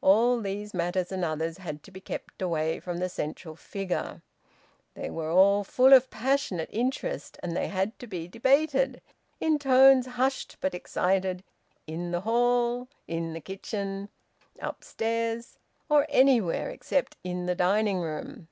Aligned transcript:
All 0.00 0.40
these 0.40 0.72
matters, 0.72 1.10
and 1.10 1.24
others, 1.24 1.58
had 1.58 1.82
to 1.82 1.90
be 1.90 2.00
kept 2.00 2.40
away 2.40 2.78
from 2.78 2.98
the 2.98 3.08
central 3.08 3.56
figure; 3.56 4.22
they 4.94 5.10
were 5.10 5.32
all 5.32 5.64
full 5.64 5.92
of 5.92 6.10
passionate 6.10 6.68
interest, 6.72 7.40
and 7.42 7.56
they 7.56 7.66
had 7.66 7.98
to 7.98 8.06
be 8.06 8.28
debated, 8.28 9.00
in 9.40 9.58
tones 9.58 10.06
hushed 10.06 10.58
but 10.60 10.76
excited, 10.76 11.42
in 11.88 12.12
the 12.12 12.20
hall, 12.20 12.86
in 13.08 13.32
the 13.32 13.40
kitchen, 13.40 14.10
upstairs, 14.62 15.58
or 15.88 16.06
anywhere 16.08 16.70
except 16.70 17.16
in 17.24 17.46
the 17.46 17.56
dining 17.56 17.98
room. 17.98 18.46